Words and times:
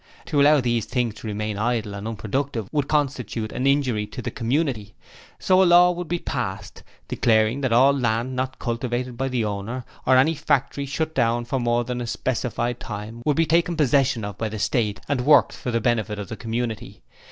To 0.25 0.41
allow 0.41 0.59
these 0.61 0.85
things 0.85 1.13
to 1.19 1.27
remain 1.27 1.59
idle 1.59 1.93
and 1.93 2.07
unproductive 2.07 2.67
would 2.71 2.87
constitute 2.87 3.51
an 3.51 3.67
injury 3.67 4.07
to 4.07 4.23
the 4.23 4.31
community. 4.31 4.95
So 5.37 5.61
a 5.61 5.65
law 5.65 5.91
will 5.91 6.05
be 6.05 6.17
passed, 6.17 6.81
declaring 7.07 7.61
that 7.61 7.71
all 7.71 7.93
land 7.93 8.35
not 8.35 8.57
cultivated 8.57 9.15
by 9.15 9.27
the 9.27 9.45
owner, 9.45 9.85
or 10.07 10.17
any 10.17 10.33
factory 10.33 10.87
shut 10.87 11.13
down 11.13 11.45
for 11.45 11.59
more 11.59 11.83
than 11.83 12.01
a 12.01 12.07
specified 12.07 12.79
time, 12.79 13.21
will 13.27 13.35
be 13.35 13.45
taken 13.45 13.77
possession 13.77 14.25
of 14.25 14.39
by 14.39 14.49
the 14.49 14.57
State 14.57 14.99
and 15.07 15.21
worked 15.21 15.53
for 15.53 15.69
the 15.69 15.79
benefit 15.79 16.17
of 16.17 16.29
the 16.29 16.35
community... 16.35 17.03